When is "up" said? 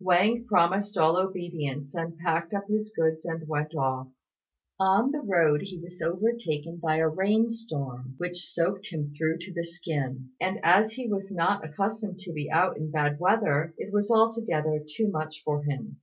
2.54-2.66